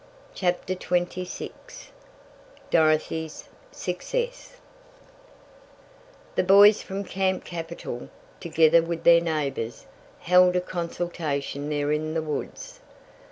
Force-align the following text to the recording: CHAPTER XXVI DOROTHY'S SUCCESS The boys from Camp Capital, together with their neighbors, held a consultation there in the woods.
CHAPTER 0.33 0.73
XXVI 0.73 1.51
DOROTHY'S 2.71 3.49
SUCCESS 3.71 4.55
The 6.33 6.43
boys 6.43 6.81
from 6.81 7.03
Camp 7.03 7.45
Capital, 7.45 8.09
together 8.39 8.81
with 8.81 9.03
their 9.03 9.21
neighbors, 9.21 9.85
held 10.21 10.55
a 10.55 10.61
consultation 10.61 11.69
there 11.69 11.91
in 11.91 12.15
the 12.15 12.23
woods. 12.23 12.79